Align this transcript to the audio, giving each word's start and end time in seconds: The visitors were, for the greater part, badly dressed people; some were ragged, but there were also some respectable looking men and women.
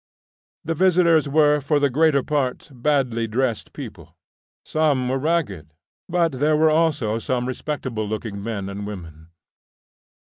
The 0.65 0.73
visitors 0.73 1.29
were, 1.29 1.59
for 1.61 1.79
the 1.79 1.91
greater 1.91 2.23
part, 2.23 2.69
badly 2.73 3.27
dressed 3.27 3.71
people; 3.71 4.17
some 4.65 5.07
were 5.07 5.19
ragged, 5.19 5.75
but 6.09 6.31
there 6.31 6.57
were 6.57 6.71
also 6.71 7.19
some 7.19 7.47
respectable 7.47 8.09
looking 8.09 8.41
men 8.41 8.67
and 8.67 8.87
women. 8.87 9.27